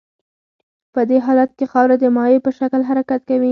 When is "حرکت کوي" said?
2.89-3.49